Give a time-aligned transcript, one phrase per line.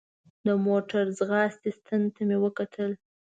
[0.45, 2.91] د موټر د ځغاستې ستن ته مې وکتل.